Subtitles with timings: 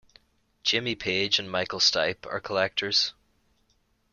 [0.63, 3.13] Jimmy Page and Michael Stipe are collectors.